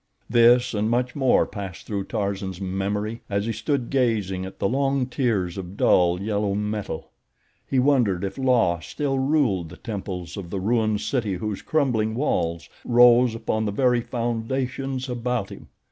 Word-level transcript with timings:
This 0.31 0.73
and 0.73 0.89
much 0.89 1.15
more 1.15 1.45
passed 1.45 1.85
through 1.85 2.05
Tarzan's 2.05 2.59
memory 2.59 3.21
as 3.29 3.45
he 3.45 3.51
stood 3.51 3.91
gazing 3.91 4.47
at 4.47 4.57
the 4.57 4.67
long 4.67 5.05
tiers 5.05 5.59
of 5.59 5.77
dull 5.77 6.19
yellow 6.19 6.55
metal. 6.55 7.11
He 7.67 7.77
wondered 7.77 8.23
if 8.23 8.39
La 8.39 8.79
still 8.79 9.19
ruled 9.19 9.69
the 9.69 9.77
temples 9.77 10.37
of 10.37 10.49
the 10.49 10.59
ruined 10.59 11.01
city 11.01 11.35
whose 11.35 11.61
crumbling 11.61 12.15
walls 12.15 12.67
rose 12.83 13.35
upon 13.35 13.65
the 13.65 13.71
very 13.71 14.01
foundations 14.01 15.07
about 15.07 15.51
him. 15.51 15.67